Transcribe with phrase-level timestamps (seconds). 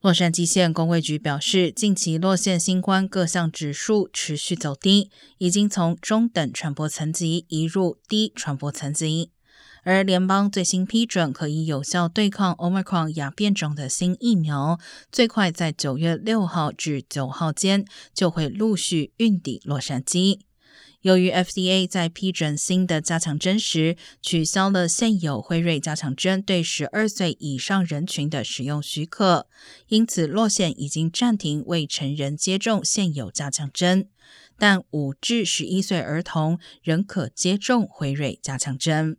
[0.00, 9.30] 洛杉矶县工卫局表示，近期洛县新冠各项指数持续走低，已经从中等传播层级移入低传播层级。
[9.82, 14.78] 而联邦最新批准可以有效对抗 Omicron 亚变种的新疫苗，
[15.12, 20.40] 最快在九月六号至九号间就会陆续运抵洛杉矶。
[21.02, 29.46] 由于 FDA 在批准新的加强针时，取消了现有辉瑞加强针对十二岁以上人群的使用许可，
[29.88, 34.08] 因此洛县已经暂停为成人接种现有加强针，
[34.58, 39.16] 但五至十一岁儿童仍可接种辉瑞加强针。